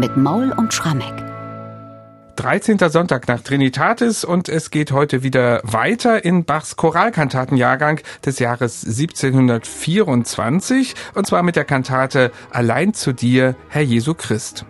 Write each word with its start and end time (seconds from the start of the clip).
mit 0.00 0.16
Maul 0.16 0.52
und 0.56 0.72
Schrammeck. 0.72 1.12
13. 2.36 2.78
Sonntag 2.88 3.28
nach 3.28 3.42
Trinitatis 3.42 4.24
und 4.24 4.48
es 4.48 4.70
geht 4.70 4.92
heute 4.92 5.22
wieder 5.22 5.60
weiter 5.62 6.24
in 6.24 6.46
Bachs 6.46 6.76
Choralkantatenjahrgang 6.76 8.00
des 8.24 8.38
Jahres 8.38 8.86
1724 8.86 10.94
und 11.14 11.26
zwar 11.26 11.42
mit 11.42 11.56
der 11.56 11.66
Kantate 11.66 12.32
Allein 12.50 12.94
zu 12.94 13.12
dir, 13.12 13.56
Herr 13.68 13.82
Jesu 13.82 14.14
Christ. 14.14 14.64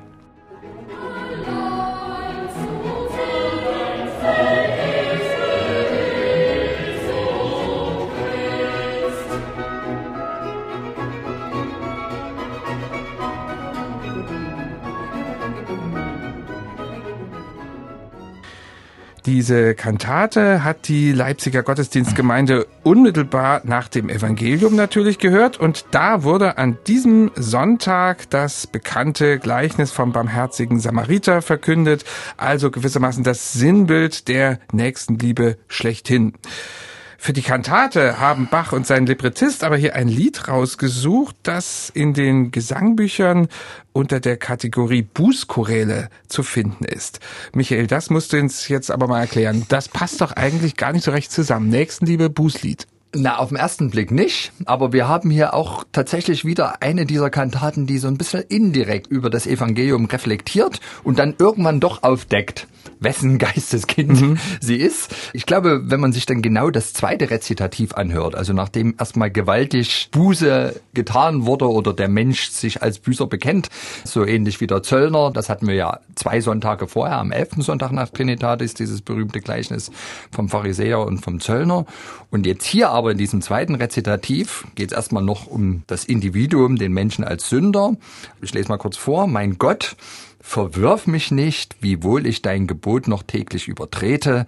Diese 19.31 19.77
Kantate 19.77 20.65
hat 20.65 20.89
die 20.89 21.13
Leipziger 21.13 21.63
Gottesdienstgemeinde 21.63 22.67
unmittelbar 22.83 23.61
nach 23.63 23.87
dem 23.87 24.09
Evangelium 24.09 24.75
natürlich 24.75 25.19
gehört 25.21 25.57
und 25.57 25.85
da 25.93 26.25
wurde 26.25 26.59
an 26.59 26.79
diesem 26.89 27.31
Sonntag 27.37 28.29
das 28.31 28.67
bekannte 28.67 29.39
Gleichnis 29.39 29.93
vom 29.93 30.11
barmherzigen 30.11 30.81
Samariter 30.81 31.43
verkündet, 31.43 32.05
also 32.39 32.73
gewissermaßen 32.73 33.23
das 33.23 33.53
Sinnbild 33.53 34.27
der 34.27 34.59
Nächstenliebe 34.73 35.59
schlechthin. 35.69 36.33
Für 37.23 37.35
die 37.35 37.43
Kantate 37.43 38.19
haben 38.19 38.49
Bach 38.51 38.73
und 38.73 38.87
sein 38.87 39.05
Librettist 39.05 39.63
aber 39.63 39.77
hier 39.77 39.95
ein 39.95 40.09
Lied 40.09 40.49
rausgesucht, 40.49 41.37
das 41.43 41.91
in 41.93 42.15
den 42.15 42.51
Gesangbüchern 42.51 43.49
unter 43.93 44.21
der 44.21 44.39
Kategorie 44.39 45.03
Bußchoräle 45.03 46.09
zu 46.29 46.43
finden 46.43 46.87
ist. 46.87 47.21
Michael, 47.53 47.87
das 47.89 48.09
musst 48.09 48.33
du 48.33 48.39
uns 48.39 48.69
jetzt 48.69 48.91
aber 48.91 49.07
mal 49.07 49.21
erklären. 49.21 49.67
Das 49.69 49.87
passt 49.87 50.23
doch 50.23 50.33
eigentlich 50.33 50.79
gar 50.79 50.95
nicht 50.95 51.05
so 51.05 51.11
recht 51.11 51.31
zusammen. 51.31 51.69
Nächstenliebe, 51.69 52.31
Bußlied. 52.31 52.87
Na, 53.15 53.37
auf 53.37 53.51
den 53.51 53.59
ersten 53.59 53.91
Blick 53.91 54.13
nicht, 54.13 54.53
aber 54.65 54.95
wir 54.95 55.07
haben 55.07 55.31
hier 55.31 55.53
auch 55.53 55.85
tatsächlich 55.93 56.47
wieder 56.47 56.81
eine 56.81 57.05
dieser 57.05 57.29
Kantaten, 57.29 57.87
die 57.87 57.99
so 57.99 58.09
ein 58.09 58.17
bisschen 58.17 58.45
indirekt 58.49 59.09
über 59.09 59.29
das 59.29 59.47
Evangelium 59.47 60.07
reflektiert 60.07 60.81
und 61.05 61.19
dann 61.19 61.35
irgendwann 61.39 61.81
doch 61.81 62.03
aufdeckt, 62.03 62.67
wessen 62.99 63.39
Geisteskind 63.39 64.21
mhm. 64.21 64.39
sie 64.61 64.77
ist. 64.77 65.15
Ich 65.33 65.47
glaube, 65.47 65.83
wenn 65.85 66.01
man 66.01 66.13
sich 66.13 66.27
dann 66.27 66.43
genau 66.43 66.71
das 66.71 66.93
zweite 66.93 67.31
Rezitativ 67.31 67.95
anhört, 67.95 68.35
also 68.35 68.53
nachdem 68.53 68.95
erstmal 68.99 69.31
gewaltig 69.31 70.09
Buße 70.11 70.81
getan 70.95 71.47
wurde 71.47 71.71
oder 71.71 71.93
der 71.93 72.09
Mensch 72.09 72.51
sich 72.51 72.83
als 72.83 72.99
Büßer 72.99 73.27
bekennt, 73.27 73.69
so 74.05 74.25
ähnlich 74.25 74.61
wie 74.61 74.67
der 74.67 74.83
Zöllner, 74.83 75.31
das 75.31 75.49
hatten 75.49 75.67
wir 75.67 75.75
ja 75.75 76.01
zwei 76.15 76.41
Sonntage 76.41 76.87
vorher, 76.87 77.19
am 77.19 77.33
elften 77.33 77.63
Sonntag 77.63 77.93
nach 77.93 78.11
Trinitatis, 78.11 78.75
dieses 78.75 79.03
berühmte 79.03 79.41
Gleichnis 79.41 79.91
vom 80.31 80.49
Pharisäer 80.49 81.01
und 81.01 81.19
vom 81.19 81.41
Zöllner. 81.41 81.87
Und 82.31 82.47
jetzt 82.47 82.65
hier 82.65 82.91
aber 82.91 83.13
in 83.13 83.19
diesem 83.19 83.43
zweiten 83.43 83.75
Rezitativ 83.75 84.67
geht 84.75 84.93
es 84.93 84.97
erstmal 84.97 85.23
noch 85.23 85.47
um 85.47 85.83
das 85.87 86.05
Individuum, 86.05 86.77
den 86.77 86.93
Menschen 86.93 87.25
als 87.25 87.49
Sünder. 87.49 87.97
Ich 88.41 88.55
lese 88.55 88.69
mal 88.69 88.79
kurz 88.79 88.97
vor. 88.97 89.27
Mein 89.27 89.59
Gott, 89.59 89.97
Verwirf 90.41 91.07
mich 91.07 91.31
nicht, 91.31 91.77
wiewohl 91.81 92.27
ich 92.27 92.43
dein 92.43 92.67
Gebot 92.67 93.09
noch 93.09 93.23
täglich 93.23 93.69
übertrete, 93.69 94.47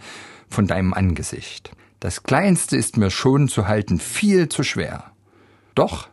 von 0.48 0.66
deinem 0.66 0.94
Angesicht. 0.94 1.70
Das 2.00 2.22
Kleinste 2.22 2.76
ist 2.76 2.96
mir 2.96 3.10
schon 3.10 3.48
zu 3.48 3.68
halten 3.68 3.98
viel 3.98 4.48
zu 4.48 4.62
schwer. 4.62 5.12
Doch, 5.74 6.08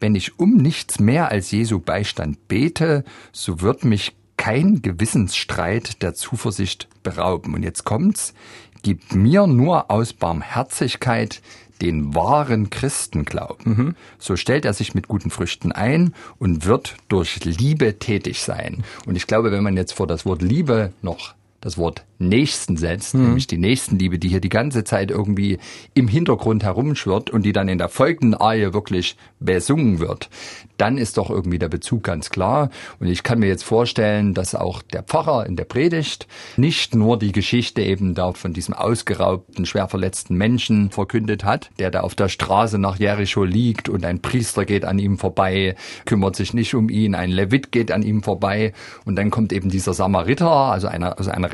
wenn 0.00 0.14
ich 0.14 0.38
um 0.38 0.56
nichts 0.56 0.98
mehr 0.98 1.30
als 1.30 1.50
Jesu 1.50 1.78
Beistand 1.78 2.48
bete, 2.48 3.04
so 3.32 3.60
wird 3.60 3.84
mich 3.84 4.16
kein 4.36 4.82
Gewissensstreit 4.82 6.02
der 6.02 6.14
Zuversicht 6.14 6.88
berauben. 7.02 7.54
Und 7.54 7.62
jetzt 7.62 7.84
kommt's, 7.84 8.34
gib 8.82 9.14
mir 9.14 9.46
nur 9.46 9.90
aus 9.90 10.12
Barmherzigkeit 10.12 11.42
den 11.82 12.14
wahren 12.14 12.70
Christenglauben. 12.70 13.76
Mhm. 13.76 13.94
So 14.18 14.36
stellt 14.36 14.64
er 14.64 14.72
sich 14.72 14.94
mit 14.94 15.08
guten 15.08 15.30
Früchten 15.30 15.72
ein 15.72 16.14
und 16.38 16.64
wird 16.64 16.96
durch 17.08 17.44
Liebe 17.44 17.98
tätig 17.98 18.40
sein. 18.40 18.84
Und 19.04 19.16
ich 19.16 19.26
glaube, 19.26 19.50
wenn 19.52 19.64
man 19.64 19.76
jetzt 19.76 19.92
vor 19.92 20.06
das 20.06 20.24
Wort 20.24 20.42
Liebe 20.42 20.92
noch 21.02 21.34
das 21.60 21.78
Wort 21.78 22.04
Nächsten 22.28 22.76
setzt, 22.76 23.14
mhm. 23.14 23.22
nämlich 23.22 23.46
die 23.46 23.58
Nächstenliebe, 23.58 24.18
die 24.18 24.28
hier 24.28 24.40
die 24.40 24.48
ganze 24.48 24.84
Zeit 24.84 25.10
irgendwie 25.10 25.58
im 25.94 26.08
Hintergrund 26.08 26.64
herumschwirrt 26.64 27.30
und 27.30 27.44
die 27.44 27.52
dann 27.52 27.68
in 27.68 27.78
der 27.78 27.88
folgenden 27.88 28.34
Arie 28.34 28.72
wirklich 28.72 29.16
besungen 29.40 29.98
wird, 29.98 30.30
dann 30.78 30.98
ist 30.98 31.16
doch 31.16 31.30
irgendwie 31.30 31.58
der 31.58 31.68
Bezug 31.68 32.02
ganz 32.02 32.30
klar. 32.30 32.70
Und 32.98 33.06
ich 33.06 33.22
kann 33.22 33.38
mir 33.38 33.46
jetzt 33.46 33.62
vorstellen, 33.62 34.34
dass 34.34 34.54
auch 34.54 34.82
der 34.82 35.02
Pfarrer 35.02 35.46
in 35.46 35.56
der 35.56 35.64
Predigt 35.64 36.26
nicht 36.56 36.94
nur 36.94 37.18
die 37.18 37.32
Geschichte 37.32 37.82
eben 37.82 38.14
da 38.14 38.32
von 38.32 38.52
diesem 38.52 38.74
ausgeraubten, 38.74 39.66
schwer 39.66 39.88
verletzten 39.88 40.36
Menschen 40.36 40.90
verkündet 40.90 41.44
hat, 41.44 41.70
der 41.78 41.90
da 41.90 42.00
auf 42.00 42.14
der 42.14 42.28
Straße 42.28 42.78
nach 42.78 42.98
Jericho 42.98 43.44
liegt 43.44 43.88
und 43.88 44.04
ein 44.04 44.20
Priester 44.20 44.64
geht 44.64 44.84
an 44.84 44.98
ihm 44.98 45.18
vorbei, 45.18 45.76
kümmert 46.04 46.36
sich 46.36 46.54
nicht 46.54 46.74
um 46.74 46.88
ihn, 46.88 47.14
ein 47.14 47.30
Levit 47.30 47.70
geht 47.70 47.92
an 47.92 48.02
ihm 48.02 48.22
vorbei 48.22 48.72
und 49.04 49.16
dann 49.16 49.30
kommt 49.30 49.52
eben 49.52 49.70
dieser 49.70 49.94
Samariter, 49.94 50.50
also 50.50 50.88
einer, 50.88 51.18
also 51.18 51.30
einer 51.30 51.52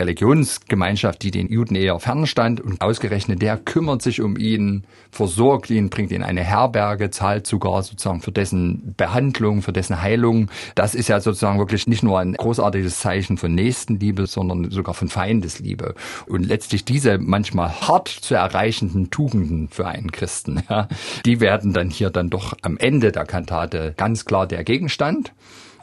Religionsgemeinschaft, 0.69 1.23
die 1.23 1.31
den 1.31 1.49
Juden 1.49 1.75
eher 1.75 1.99
fernstand 1.99 2.61
und 2.61 2.81
ausgerechnet 2.81 3.43
der 3.43 3.57
kümmert 3.57 4.03
sich 4.03 4.21
um 4.21 4.37
ihn, 4.37 4.85
versorgt 5.11 5.71
ihn, 5.71 5.91
bringt 5.91 6.11
ihn 6.11 6.19
in 6.19 6.23
eine 6.23 6.43
Herberge, 6.43 7.11
zahlt 7.11 7.47
sogar 7.47 7.83
sozusagen 7.83 8.21
für 8.21 8.33
dessen 8.33 8.95
Behandlung, 8.97 9.63
für 9.63 9.73
dessen 9.73 10.03
Heilung. 10.03 10.51
Das 10.75 10.95
ist 10.95 11.09
ja 11.09 11.21
sozusagen 11.21 11.59
wirklich 11.59 11.87
nicht 11.87 12.03
nur 12.03 12.19
ein 12.19 12.35
großartiges 12.35 13.01
Zeichen 13.01 13.39
von 13.39 13.55
Nächstenliebe, 13.55 14.27
sondern 14.27 14.71
sogar 14.71 14.95
von 14.95 15.09
Feindesliebe. 15.09 15.95
Und 16.27 16.45
letztlich 16.45 16.85
diese 16.85 17.19
manchmal 17.19 17.81
hart 17.81 18.09
zu 18.09 18.35
erreichenden 18.35 19.11
Tugenden 19.11 19.69
für 19.69 19.87
einen 19.87 20.13
Christen, 20.13 20.63
ja, 20.69 20.89
die 21.25 21.41
werden 21.41 21.73
dann 21.73 21.91
hier 21.91 22.11
dann 22.11 22.31
doch 22.31 22.55
am 22.63 22.77
Ende 22.79 23.13
der 23.13 23.25
Kantate 23.25 23.95
ganz 23.97 24.25
klar 24.25 24.47
der 24.47 24.65
Gegenstand. 24.65 25.33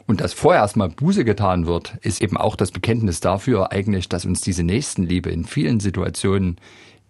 Und 0.06 0.20
dass 0.20 0.32
vorher 0.32 0.62
erstmal 0.62 0.88
Buße 0.88 1.24
getan 1.24 1.66
wird, 1.66 1.96
ist 2.02 2.22
eben 2.22 2.36
auch 2.36 2.56
das 2.56 2.70
Bekenntnis 2.70 3.20
dafür 3.20 3.72
eigentlich, 3.72 4.08
dass 4.08 4.24
uns 4.24 4.40
diese 4.40 4.62
Nächstenliebe 4.62 5.30
in 5.30 5.44
vielen 5.44 5.80
Situationen 5.80 6.56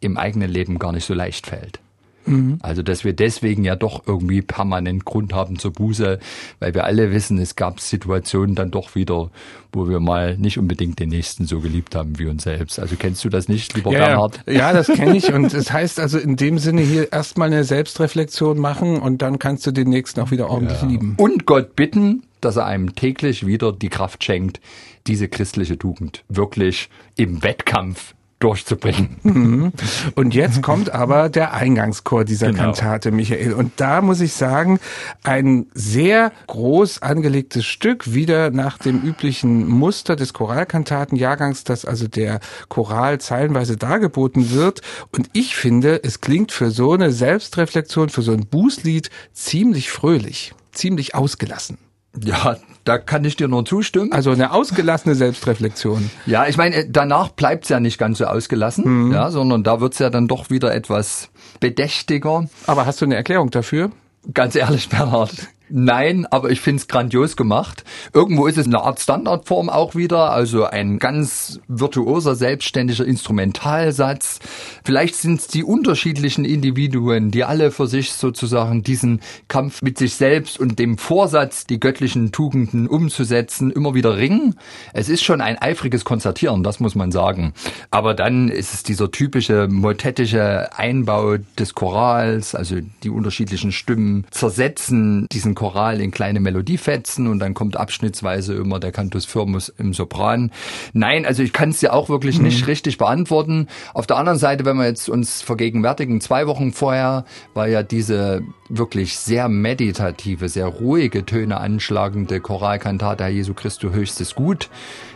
im 0.00 0.16
eigenen 0.16 0.50
Leben 0.50 0.78
gar 0.78 0.92
nicht 0.92 1.04
so 1.04 1.14
leicht 1.14 1.46
fällt. 1.46 1.80
Mhm. 2.26 2.58
Also, 2.60 2.82
dass 2.82 3.04
wir 3.04 3.12
deswegen 3.12 3.64
ja 3.64 3.76
doch 3.76 4.02
irgendwie 4.06 4.42
permanent 4.42 5.04
Grund 5.04 5.32
haben 5.32 5.58
zur 5.58 5.72
Buße, 5.72 6.18
weil 6.58 6.74
wir 6.74 6.84
alle 6.84 7.12
wissen, 7.12 7.38
es 7.38 7.56
gab 7.56 7.80
Situationen 7.80 8.54
dann 8.54 8.70
doch 8.70 8.94
wieder, 8.94 9.30
wo 9.72 9.88
wir 9.88 10.00
mal 10.00 10.36
nicht 10.36 10.58
unbedingt 10.58 10.98
den 10.98 11.10
Nächsten 11.10 11.46
so 11.46 11.60
geliebt 11.60 11.94
haben 11.94 12.18
wie 12.18 12.26
uns 12.26 12.42
selbst. 12.42 12.80
Also 12.80 12.96
kennst 12.98 13.24
du 13.24 13.28
das 13.28 13.48
nicht, 13.48 13.74
lieber 13.74 13.92
ja, 13.92 14.06
Bernhard? 14.06 14.40
Ja, 14.46 14.72
das 14.72 14.88
kenne 14.88 15.16
ich. 15.16 15.32
Und 15.32 15.44
es 15.46 15.52
das 15.52 15.72
heißt 15.72 16.00
also 16.00 16.18
in 16.18 16.36
dem 16.36 16.58
Sinne 16.58 16.82
hier 16.82 17.12
erstmal 17.12 17.48
eine 17.48 17.64
Selbstreflexion 17.64 18.58
machen 18.58 18.98
und 18.98 19.22
dann 19.22 19.38
kannst 19.38 19.66
du 19.66 19.70
den 19.70 19.88
Nächsten 19.88 20.20
auch 20.20 20.30
wieder 20.30 20.50
ordentlich 20.50 20.82
ja. 20.82 20.88
lieben. 20.88 21.14
Und 21.18 21.46
Gott 21.46 21.76
bitten, 21.76 22.22
dass 22.40 22.56
er 22.56 22.66
einem 22.66 22.94
täglich 22.94 23.46
wieder 23.46 23.72
die 23.72 23.88
Kraft 23.88 24.24
schenkt, 24.24 24.60
diese 25.06 25.28
christliche 25.28 25.78
Tugend 25.78 26.24
wirklich 26.28 26.88
im 27.16 27.42
Wettkampf 27.42 28.14
durchzubringen. 28.38 29.16
Mhm. 29.22 29.72
Und 30.14 30.34
jetzt 30.34 30.62
kommt 30.62 30.90
aber 30.90 31.30
der 31.30 31.54
Eingangschor 31.54 32.24
dieser 32.24 32.48
genau. 32.48 32.64
Kantate, 32.64 33.10
Michael. 33.10 33.54
Und 33.54 33.72
da 33.76 34.02
muss 34.02 34.20
ich 34.20 34.34
sagen, 34.34 34.78
ein 35.22 35.66
sehr 35.72 36.32
groß 36.46 37.00
angelegtes 37.00 37.64
Stück, 37.64 38.12
wieder 38.12 38.50
nach 38.50 38.76
dem 38.76 39.02
üblichen 39.02 39.66
Muster 39.66 40.16
des 40.16 40.34
Choralkantatenjahrgangs, 40.34 41.64
dass 41.64 41.86
also 41.86 42.08
der 42.08 42.40
Choral 42.68 43.20
zeilenweise 43.20 43.78
dargeboten 43.78 44.50
wird. 44.50 44.82
Und 45.12 45.30
ich 45.32 45.56
finde, 45.56 46.04
es 46.04 46.20
klingt 46.20 46.52
für 46.52 46.70
so 46.70 46.92
eine 46.92 47.12
Selbstreflexion, 47.12 48.10
für 48.10 48.22
so 48.22 48.32
ein 48.32 48.46
Bußlied 48.46 49.08
ziemlich 49.32 49.90
fröhlich, 49.90 50.52
ziemlich 50.72 51.14
ausgelassen. 51.14 51.78
Ja, 52.22 52.56
da 52.84 52.98
kann 52.98 53.24
ich 53.24 53.36
dir 53.36 53.48
nur 53.48 53.64
zustimmen. 53.64 54.12
Also 54.12 54.30
eine 54.30 54.52
ausgelassene 54.52 55.14
Selbstreflexion. 55.14 56.10
Ja, 56.24 56.46
ich 56.46 56.56
meine, 56.56 56.88
danach 56.88 57.30
bleibt's 57.30 57.68
ja 57.68 57.80
nicht 57.80 57.98
ganz 57.98 58.18
so 58.18 58.26
ausgelassen, 58.26 59.06
mhm. 59.06 59.12
ja, 59.12 59.30
sondern 59.30 59.64
da 59.64 59.80
wird's 59.80 59.98
ja 59.98 60.10
dann 60.10 60.28
doch 60.28 60.50
wieder 60.50 60.74
etwas 60.74 61.30
bedächtiger. 61.60 62.48
Aber 62.66 62.86
hast 62.86 63.00
du 63.00 63.04
eine 63.04 63.16
Erklärung 63.16 63.50
dafür? 63.50 63.90
Ganz 64.34 64.54
ehrlich, 64.54 64.88
Bernhard, 64.88 65.32
Nein, 65.68 66.26
aber 66.30 66.50
ich 66.50 66.60
find's 66.60 66.86
grandios 66.86 67.36
gemacht. 67.36 67.82
Irgendwo 68.12 68.46
ist 68.46 68.56
es 68.56 68.66
eine 68.66 68.82
Art 68.82 69.00
Standardform 69.00 69.68
auch 69.68 69.96
wieder, 69.96 70.30
also 70.30 70.64
ein 70.64 71.00
ganz 71.00 71.60
virtuoser, 71.66 72.36
selbstständiger 72.36 73.04
Instrumentalsatz. 73.04 74.38
Vielleicht 74.84 75.16
sind's 75.16 75.48
die 75.48 75.64
unterschiedlichen 75.64 76.44
Individuen, 76.44 77.32
die 77.32 77.42
alle 77.42 77.72
für 77.72 77.88
sich 77.88 78.12
sozusagen 78.12 78.84
diesen 78.84 79.20
Kampf 79.48 79.82
mit 79.82 79.98
sich 79.98 80.14
selbst 80.14 80.60
und 80.60 80.78
dem 80.78 80.98
Vorsatz, 80.98 81.66
die 81.66 81.80
göttlichen 81.80 82.30
Tugenden 82.30 82.86
umzusetzen, 82.86 83.72
immer 83.72 83.94
wieder 83.94 84.16
ringen. 84.16 84.54
Es 84.92 85.08
ist 85.08 85.24
schon 85.24 85.40
ein 85.40 85.58
eifriges 85.58 86.04
Konzertieren, 86.04 86.62
das 86.62 86.78
muss 86.78 86.94
man 86.94 87.10
sagen. 87.10 87.54
Aber 87.90 88.14
dann 88.14 88.50
ist 88.50 88.72
es 88.72 88.82
dieser 88.84 89.10
typische 89.10 89.66
motettische 89.68 90.68
Einbau 90.76 91.38
des 91.58 91.74
Chorals, 91.74 92.54
also 92.54 92.76
die 93.02 93.10
unterschiedlichen 93.10 93.72
Stimmen 93.72 94.26
zersetzen 94.30 95.26
diesen 95.32 95.55
Choral 95.56 96.00
in 96.00 96.12
kleine 96.12 96.38
Melodiefetzen 96.38 97.26
und 97.26 97.40
dann 97.40 97.54
kommt 97.54 97.76
abschnittsweise 97.76 98.54
immer 98.54 98.78
der 98.78 98.92
Cantus 98.92 99.24
Firmus 99.24 99.68
im 99.68 99.92
Sopran. 99.92 100.52
Nein, 100.92 101.26
also 101.26 101.42
ich 101.42 101.52
kann 101.52 101.70
es 101.70 101.80
dir 101.80 101.92
auch 101.92 102.08
wirklich 102.08 102.40
nicht 102.40 102.60
mhm. 102.60 102.66
richtig 102.66 102.98
beantworten. 102.98 103.66
Auf 103.92 104.06
der 104.06 104.18
anderen 104.18 104.38
Seite, 104.38 104.64
wenn 104.64 104.76
wir 104.76 104.86
jetzt 104.86 105.08
uns 105.08 105.42
vergegenwärtigen, 105.42 106.20
zwei 106.20 106.46
Wochen 106.46 106.70
vorher 106.72 107.24
war 107.54 107.66
ja 107.66 107.82
diese 107.82 108.42
wirklich 108.68 109.18
sehr 109.18 109.48
meditative, 109.48 110.48
sehr 110.48 110.66
ruhige 110.66 111.26
Töne 111.26 111.58
anschlagende 111.58 112.40
Choralkantate 112.40 113.24
Herr 113.24 113.30
Jesu 113.30 113.54
Christus 113.54 113.92
höchstes 113.92 114.36
Gut. 114.36 114.68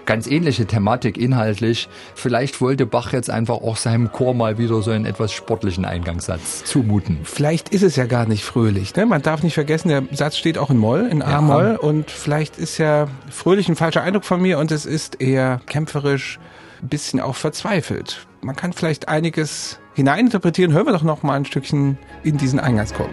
Ganz 0.07 0.27
ähnliche 0.27 0.67
Thematik 0.67 1.17
inhaltlich. 1.17 1.89
Vielleicht 2.15 2.61
wollte 2.61 2.87
Bach 2.87 3.13
jetzt 3.13 3.31
einfach 3.31 3.57
auch 3.57 3.77
seinem 3.77 4.13
Chor 4.13 4.35
mal 4.35 4.59
wieder 4.59 4.83
so 4.83 4.91
einen 4.91 5.05
etwas 5.05 5.33
sportlichen 5.33 5.85
Eingangssatz 5.85 6.65
zumuten. 6.65 7.19
Vielleicht 7.25 7.71
ist 7.71 7.83
es 7.83 7.97
ja 7.97 8.07
gar 8.07 8.27
nicht 8.27 8.45
fröhlich. 8.45 8.95
Ne? 8.97 9.07
Man 9.07 9.23
darf 9.23 9.43
nicht 9.43 9.55
vergessen, 9.55 9.89
der 9.89 10.03
Satz 10.13 10.37
steht 10.37 10.59
auch 10.59 10.71
in 10.71 10.79
Moll, 10.79 11.09
in 11.11 11.23
A-Moll. 11.23 11.79
Ja. 11.79 11.79
Und 11.79 12.11
vielleicht 12.11 12.59
ist 12.59 12.79
ja 12.79 13.09
fröhlich 13.31 13.69
ein 13.69 13.77
falscher 13.77 14.03
Eindruck 14.03 14.25
von 14.25 14.41
mir 14.41 14.59
und 14.59 14.73
es 14.73 14.87
ist 14.87 15.21
eher 15.21 15.61
kämpferisch, 15.67 16.39
ein 16.83 16.89
bisschen 16.89 17.21
auch 17.21 17.37
verzweifelt. 17.37 18.27
Man 18.43 18.57
kann 18.57 18.73
vielleicht 18.73 19.09
einiges 19.09 19.79
hineininterpretieren. 19.95 20.73
Hören 20.73 20.87
wir 20.87 20.93
doch 20.93 21.03
noch 21.03 21.23
mal 21.23 21.35
ein 21.35 21.45
Stückchen 21.45 21.99
in 22.23 22.39
diesen 22.39 22.59
Eingangschor. 22.59 23.09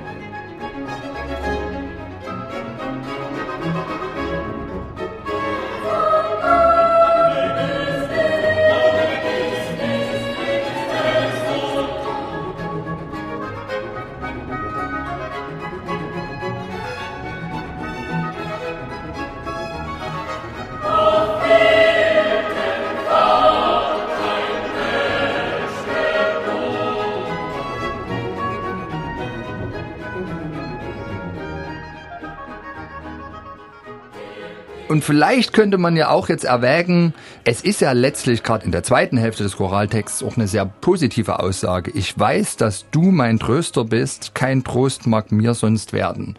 Und 34.88 35.04
vielleicht 35.04 35.52
könnte 35.52 35.78
man 35.78 35.98
ja 35.98 36.10
auch 36.10 36.30
jetzt 36.30 36.46
erwägen, 36.46 37.14
es 37.44 37.62
ist 37.62 37.82
ja 37.82 37.92
letztlich 37.92 38.42
gerade 38.42 38.64
in 38.64 38.72
der 38.72 38.84
zweiten 38.84 39.18
Hälfte 39.18 39.44
des 39.44 39.58
Choraltexts 39.58 40.24
auch 40.24 40.38
eine 40.38 40.48
sehr 40.48 40.66
positive 40.66 41.42
Aussage. 41.42 41.92
Ich 41.92 42.18
weiß, 42.18 42.56
dass 42.56 42.90
du 42.92 43.12
mein 43.12 43.38
Tröster 43.38 43.84
bist, 43.84 44.34
kein 44.34 44.64
Trost 44.64 45.06
mag 45.06 45.34
mir 45.34 45.56
sonst 45.56 45.92
werden. 45.92 46.38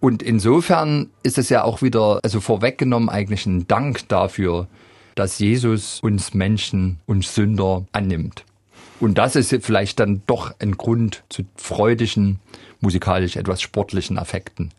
Und 0.00 0.22
insofern 0.22 1.10
ist 1.22 1.36
es 1.36 1.50
ja 1.50 1.64
auch 1.64 1.82
wieder, 1.82 2.20
also 2.22 2.40
vorweggenommen 2.40 3.10
eigentlich 3.10 3.44
ein 3.44 3.68
Dank 3.68 4.08
dafür, 4.08 4.68
dass 5.14 5.38
Jesus 5.38 6.00
uns 6.00 6.32
Menschen, 6.32 6.98
uns 7.04 7.34
Sünder 7.34 7.84
annimmt. 7.92 8.46
Und 9.00 9.18
das 9.18 9.36
ist 9.36 9.54
vielleicht 9.60 10.00
dann 10.00 10.22
doch 10.26 10.54
ein 10.60 10.78
Grund 10.78 11.24
zu 11.28 11.42
freudigen, 11.56 12.40
musikalisch 12.80 13.36
etwas 13.36 13.60
sportlichen 13.60 14.18
Affekten. 14.18 14.72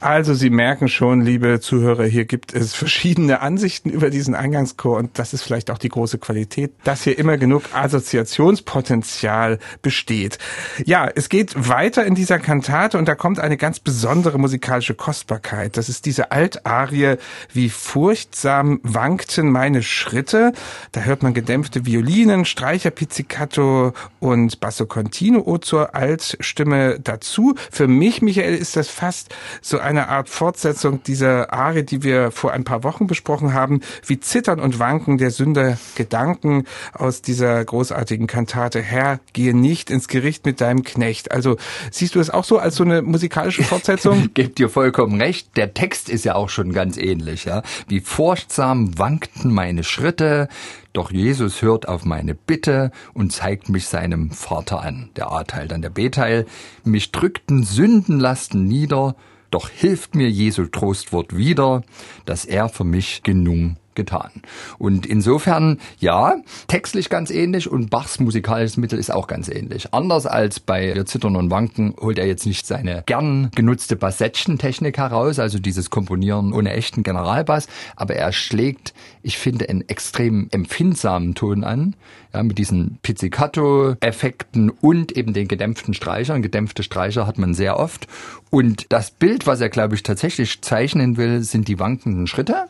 Also 0.00 0.34
Sie 0.34 0.50
merken 0.50 0.88
schon, 0.88 1.20
liebe 1.20 1.60
Zuhörer, 1.60 2.04
hier 2.04 2.24
gibt 2.24 2.54
es 2.54 2.74
verschiedene 2.74 3.40
Ansichten 3.40 3.90
über 3.90 4.10
diesen 4.10 4.34
Eingangschor 4.34 4.98
und 4.98 5.18
das 5.18 5.32
ist 5.32 5.42
vielleicht 5.42 5.70
auch 5.70 5.78
die 5.78 5.88
große 5.88 6.18
Qualität, 6.18 6.72
dass 6.84 7.02
hier 7.02 7.18
immer 7.18 7.38
genug 7.38 7.62
Assoziationspotenzial 7.72 9.58
besteht. 9.82 10.38
Ja, 10.84 11.08
es 11.14 11.28
geht 11.28 11.68
weiter 11.68 12.04
in 12.04 12.14
dieser 12.14 12.38
Kantate 12.38 12.98
und 12.98 13.06
da 13.06 13.14
kommt 13.14 13.38
eine 13.38 13.56
ganz 13.56 13.80
besondere 13.80 14.38
musikalische 14.38 14.94
Kostbarkeit. 14.94 15.76
Das 15.76 15.88
ist 15.88 16.06
diese 16.06 16.32
Altarie, 16.32 17.16
wie 17.52 17.68
furchtsam 17.68 18.80
wankten 18.82 19.50
meine 19.50 19.82
Schritte. 19.82 20.52
Da 20.92 21.02
hört 21.02 21.22
man 21.22 21.34
gedämpfte 21.34 21.86
Violinen, 21.86 22.44
Streicher, 22.44 22.90
Pizzicato 22.90 23.92
und 24.18 24.60
Basso 24.60 24.86
Continuo 24.86 25.58
zur 25.58 25.94
Altstimme 25.94 26.98
dazu. 27.00 27.54
Für 27.70 27.88
mich, 27.88 28.22
Michael, 28.22 28.54
ist 28.54 28.76
das 28.76 28.88
fast 28.88 29.34
so 29.60 29.78
eine 29.78 30.08
Art 30.08 30.28
Fortsetzung 30.28 31.02
dieser 31.02 31.52
Arie, 31.52 31.82
die 31.82 32.02
wir 32.02 32.30
vor 32.30 32.52
ein 32.52 32.64
paar 32.64 32.84
Wochen 32.84 33.06
besprochen 33.06 33.54
haben, 33.54 33.80
wie 34.06 34.20
Zittern 34.20 34.60
und 34.60 34.78
Wanken 34.78 35.18
der 35.18 35.30
Sünder 35.30 35.78
Gedanken 35.94 36.64
aus 36.92 37.22
dieser 37.22 37.64
großartigen 37.64 38.26
Kantate 38.26 38.80
Herr, 38.80 39.20
gehe 39.32 39.54
nicht 39.56 39.90
ins 39.90 40.08
Gericht 40.08 40.46
mit 40.46 40.60
deinem 40.60 40.82
Knecht. 40.82 41.32
Also 41.32 41.56
siehst 41.90 42.14
du 42.14 42.20
es 42.20 42.30
auch 42.30 42.44
so 42.44 42.58
als 42.58 42.76
so 42.76 42.84
eine 42.84 43.02
musikalische 43.02 43.62
Fortsetzung? 43.62 44.30
Gebt 44.34 44.58
dir 44.58 44.68
vollkommen 44.68 45.20
recht. 45.20 45.56
Der 45.56 45.74
Text 45.74 46.08
ist 46.08 46.24
ja 46.24 46.34
auch 46.34 46.48
schon 46.48 46.72
ganz 46.72 46.96
ähnlich, 46.96 47.44
ja. 47.44 47.62
Wie 47.88 48.00
furchtsam 48.00 48.98
wankten 48.98 49.52
meine 49.52 49.84
Schritte, 49.84 50.48
doch 50.92 51.12
Jesus 51.12 51.62
hört 51.62 51.86
auf 51.86 52.04
meine 52.04 52.34
Bitte 52.34 52.90
und 53.14 53.32
zeigt 53.32 53.68
mich 53.68 53.86
seinem 53.86 54.30
Vater 54.32 54.82
an. 54.82 55.10
Der 55.14 55.30
A-Teil, 55.30 55.68
dann 55.68 55.82
der 55.82 55.90
B-Teil. 55.90 56.46
Mich 56.84 57.12
drückten 57.12 57.62
Sündenlasten 57.62 58.64
nieder, 58.64 59.14
doch 59.50 59.68
hilft 59.68 60.14
mir 60.14 60.30
Jesu 60.30 60.66
Trostwort 60.66 61.36
wieder, 61.36 61.82
dass 62.24 62.44
er 62.44 62.68
für 62.68 62.84
mich 62.84 63.22
genug 63.22 63.76
getan. 64.00 64.30
Und 64.78 65.04
insofern, 65.04 65.78
ja, 65.98 66.36
textlich 66.68 67.10
ganz 67.10 67.30
ähnlich 67.30 67.70
und 67.70 67.90
Bachs 67.90 68.18
musikalisches 68.18 68.78
Mittel 68.78 68.98
ist 68.98 69.12
auch 69.12 69.26
ganz 69.26 69.48
ähnlich. 69.48 69.92
Anders 69.92 70.24
als 70.24 70.58
bei 70.58 70.94
Zittern 71.04 71.36
und 71.36 71.50
Wanken 71.50 71.94
holt 72.00 72.18
er 72.18 72.26
jetzt 72.26 72.46
nicht 72.46 72.66
seine 72.66 73.02
gern 73.04 73.50
genutzte 73.54 73.96
Bassettchen-Technik 73.96 74.96
heraus, 74.96 75.38
also 75.38 75.58
dieses 75.58 75.90
Komponieren 75.90 76.54
ohne 76.54 76.72
echten 76.72 77.02
Generalbass, 77.02 77.68
aber 77.94 78.14
er 78.14 78.32
schlägt, 78.32 78.94
ich 79.22 79.36
finde, 79.36 79.68
einen 79.68 79.86
extrem 79.86 80.48
empfindsamen 80.50 81.34
Ton 81.34 81.62
an, 81.62 81.94
ja, 82.32 82.42
mit 82.42 82.56
diesen 82.56 82.98
Pizzicato-Effekten 83.02 84.70
und 84.70 85.12
eben 85.12 85.34
den 85.34 85.46
gedämpften 85.46 85.92
Streichern. 85.92 86.40
Gedämpfte 86.42 86.82
Streicher 86.82 87.26
hat 87.26 87.38
man 87.38 87.52
sehr 87.52 87.78
oft. 87.78 88.06
Und 88.50 88.86
das 88.90 89.10
Bild, 89.10 89.46
was 89.46 89.60
er, 89.60 89.68
glaube 89.68 89.94
ich, 89.94 90.02
tatsächlich 90.02 90.62
zeichnen 90.62 91.16
will, 91.16 91.42
sind 91.42 91.68
die 91.68 91.78
wankenden 91.78 92.26
Schritte 92.26 92.66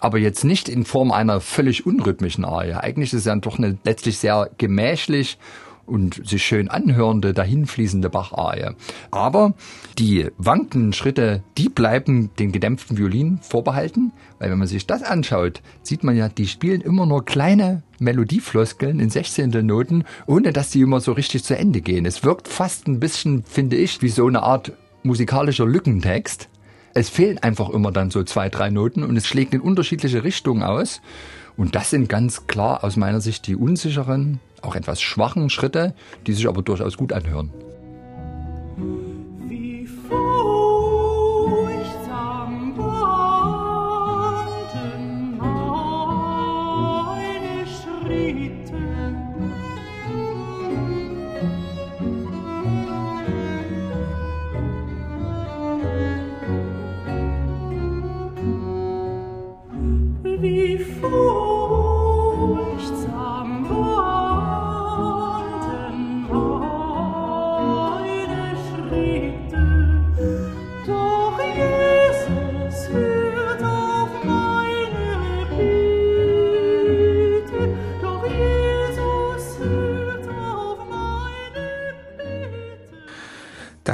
aber 0.00 0.18
jetzt 0.18 0.44
nicht 0.44 0.68
in 0.68 0.84
Form 0.84 1.12
einer 1.12 1.40
völlig 1.40 1.86
unrhythmischen 1.86 2.44
Arie. 2.44 2.72
Eigentlich 2.72 3.12
ist 3.12 3.20
es 3.20 3.24
ja 3.26 3.36
doch 3.36 3.58
eine 3.58 3.78
letztlich 3.84 4.18
sehr 4.18 4.50
gemächlich 4.58 5.38
und 5.90 6.26
sich 6.26 6.42
schön 6.44 6.68
anhörende, 6.68 7.34
dahinfließende 7.34 8.08
Bacharie. 8.10 8.74
Aber 9.10 9.54
die 9.98 10.28
wankenden 10.38 10.92
Schritte, 10.92 11.42
die 11.58 11.68
bleiben 11.68 12.30
den 12.38 12.52
gedämpften 12.52 12.96
Violinen 12.96 13.40
vorbehalten, 13.42 14.12
weil 14.38 14.50
wenn 14.50 14.58
man 14.58 14.68
sich 14.68 14.86
das 14.86 15.02
anschaut, 15.02 15.62
sieht 15.82 16.04
man 16.04 16.16
ja, 16.16 16.28
die 16.28 16.46
spielen 16.46 16.80
immer 16.80 17.06
nur 17.06 17.24
kleine 17.24 17.82
Melodiefloskeln 17.98 19.00
in 19.00 19.10
Sechzehntelnoten, 19.10 20.04
ohne 20.26 20.52
dass 20.52 20.70
die 20.70 20.80
immer 20.80 21.00
so 21.00 21.12
richtig 21.12 21.44
zu 21.44 21.56
Ende 21.56 21.80
gehen. 21.80 22.06
Es 22.06 22.24
wirkt 22.24 22.48
fast 22.48 22.86
ein 22.86 23.00
bisschen, 23.00 23.42
finde 23.42 23.76
ich, 23.76 24.00
wie 24.00 24.08
so 24.08 24.26
eine 24.26 24.42
Art 24.42 24.72
musikalischer 25.02 25.66
Lückentext. 25.66 26.48
Es 26.92 27.08
fehlen 27.08 27.38
einfach 27.38 27.68
immer 27.70 27.92
dann 27.92 28.10
so 28.10 28.24
zwei, 28.24 28.48
drei 28.48 28.70
Noten 28.70 29.04
und 29.04 29.16
es 29.16 29.26
schlägt 29.26 29.54
in 29.54 29.60
unterschiedliche 29.60 30.24
Richtungen 30.24 30.62
aus. 30.62 31.00
Und 31.56 31.76
das 31.76 31.90
sind 31.90 32.08
ganz 32.08 32.46
klar 32.46 32.82
aus 32.82 32.96
meiner 32.96 33.20
Sicht 33.20 33.46
die 33.46 33.54
unsicheren, 33.54 34.40
auch 34.62 34.74
etwas 34.74 35.00
schwachen 35.00 35.50
Schritte, 35.50 35.94
die 36.26 36.32
sich 36.32 36.48
aber 36.48 36.62
durchaus 36.62 36.96
gut 36.96 37.12
anhören. 37.12 37.50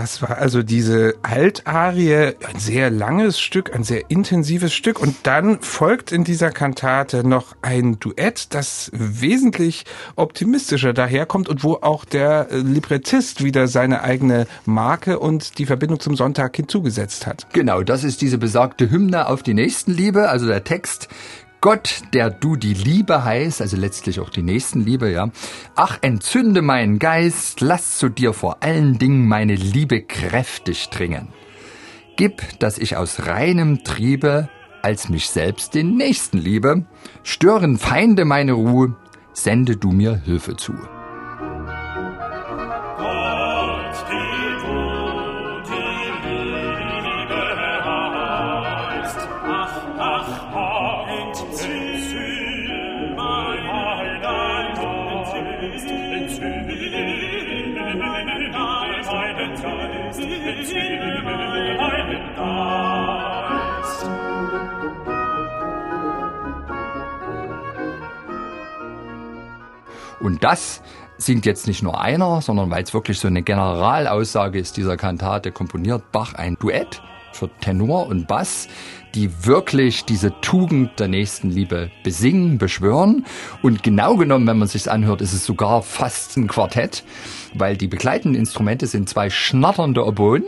Das 0.07 0.23
war 0.23 0.39
also 0.39 0.63
diese 0.63 1.17
Altarie, 1.23 2.37
ein 2.49 2.61
sehr 2.61 2.91
langes 2.91 3.41
Stück, 3.41 3.75
ein 3.75 3.83
sehr 3.83 4.09
intensives 4.09 4.73
Stück. 4.73 5.01
Und 5.01 5.17
dann 5.25 5.61
folgt 5.61 6.13
in 6.13 6.23
dieser 6.23 6.53
Kantate 6.53 7.27
noch 7.27 7.57
ein 7.61 7.99
Duett, 7.99 8.55
das 8.55 8.93
wesentlich 8.95 9.85
optimistischer 10.15 10.93
daherkommt 10.93 11.49
und 11.49 11.65
wo 11.65 11.79
auch 11.83 12.05
der 12.05 12.47
Librettist 12.53 13.43
wieder 13.43 13.67
seine 13.67 14.03
eigene 14.05 14.47
Marke 14.65 15.19
und 15.19 15.59
die 15.59 15.67
Verbindung 15.67 15.99
zum 15.99 16.15
Sonntag 16.15 16.55
hinzugesetzt 16.55 17.27
hat. 17.27 17.49
Genau, 17.53 17.83
das 17.83 18.05
ist 18.05 18.23
diese 18.23 18.39
besagte 18.39 18.89
Hymne 18.89 19.27
auf 19.27 19.43
die 19.43 19.55
Nächstenliebe. 19.55 20.29
Also 20.29 20.47
der 20.47 20.63
Text 20.63 21.09
Gott, 21.61 22.03
der 22.13 22.31
du 22.31 22.57
die 22.57 22.75
Liebe 22.75 23.25
heißt, 23.25 23.61
also 23.61 23.77
letztlich 23.77 24.21
auch 24.21 24.31
die 24.31 24.43
Nächstenliebe, 24.43 25.11
ja. 25.11 25.31
Ach, 25.75 25.99
entzünde 26.03 26.63
meinen 26.63 26.99
Geist, 26.99 27.61
lass 27.61 27.99
zu 27.99 28.09
dir 28.09 28.33
vor 28.33 28.63
allen 28.63 28.99
Dingen 28.99 29.27
meine 29.27 29.55
Liebe 29.55 30.03
kräftig 30.03 30.91
dringen. 30.91 31.29
Gib, 32.17 32.59
dass 32.61 32.79
ich 32.79 32.97
aus 32.97 33.27
reinem 33.27 33.85
Triebe 33.85 34.49
als 34.83 35.09
mich 35.09 35.29
selbst 35.31 35.75
den 35.75 35.97
Nächsten 35.97 36.39
liebe, 36.39 36.87
stören 37.25 37.77
Feinde 37.77 38.25
meine 38.25 38.53
Ruhe, 38.53 38.95
sende 39.33 39.77
du 39.77 39.91
mir 39.91 40.17
Hilfe 40.25 40.57
zu. 40.57 40.75
Und 70.21 70.43
das 70.43 70.83
singt 71.19 71.47
jetzt 71.47 71.67
nicht 71.67 71.83
nur 71.83 72.01
einer, 72.01 72.41
sondern 72.43 72.71
weil 72.71 72.83
es 72.83 72.93
wirklich 72.93 73.19
so 73.19 73.29
eine 73.29 73.43
Generalaussage 73.43 74.59
ist 74.59 74.77
dieser 74.77 74.97
Kantate, 74.97 75.53
komponiert 75.53 76.11
Bach 76.11 76.35
ein 76.35 76.57
Duett 76.59 77.01
für 77.33 77.49
Tenor 77.61 78.09
und 78.09 78.27
Bass, 78.27 78.69
die 79.17 79.47
wirklich 79.47 80.05
diese 80.05 80.39
Tugend 80.43 81.01
der 81.01 81.09
Nächstenliebe 81.09 81.91
besingen, 82.05 82.59
beschwören. 82.59 83.25
Und 83.63 83.83
genau 83.83 84.17
genommen, 84.17 84.47
wenn 84.47 84.59
man 84.59 84.69
sich's 84.69 84.89
anhört, 84.89 85.23
ist 85.23 85.33
es 85.33 85.47
sogar 85.47 85.83
fast 85.83 86.37
ein 86.37 86.47
Quartett, 86.47 87.03
weil 87.55 87.79
die 87.79 87.89
begleitenden 87.89 88.39
Instrumente 88.39 88.87
sind 88.87 89.09
zwei 89.09 89.31
schnatternde 89.31 90.07
Oboen, 90.07 90.45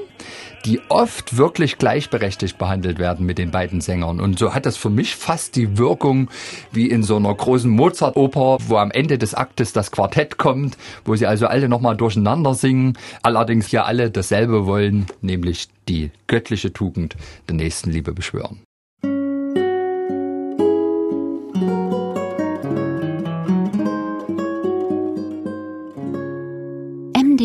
die 0.67 0.81
oft 0.89 1.39
wirklich 1.39 1.79
gleichberechtigt 1.79 2.59
behandelt 2.59 2.99
werden 2.99 3.25
mit 3.25 3.39
den 3.39 3.51
beiden 3.51 3.81
Sängern. 3.81 4.21
Und 4.21 4.39
so 4.39 4.55
hat 4.55 4.67
das 4.67 4.77
für 4.77 4.91
mich 4.91 5.17
fast 5.17 5.57
die 5.57 5.79
Wirkung 5.79 6.29
wie 6.71 6.91
in 6.91 7.03
so 7.03 7.17
einer 7.17 7.35
großen 7.35 7.71
Mozart-Oper, 7.71 8.59
wo 8.67 8.77
am 8.77 8.91
Ende 8.91 9.17
des 9.17 9.35
Aktes 9.35 9.73
das 9.73 9.91
Quartett 9.91 10.37
kommt, 10.37 10.77
wo 11.07 11.17
sie 11.17 11.27
also 11.27 11.47
alle 11.47 11.71
nochmal 11.71 11.97
durcheinander 11.97 12.55
singen, 12.55 12.99
allerdings 13.23 13.71
ja 13.71 13.85
alle 13.85 14.11
dasselbe 14.11 14.67
wollen, 14.67 15.07
nämlich 15.23 15.69
die 15.89 16.11
göttliche 16.27 16.73
Tugend 16.73 17.17
der 17.49 17.55
Nächstenliebe 17.55 18.13
beschwören. 18.13 18.58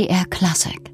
MDR 0.04 0.30
Classic 0.30 0.93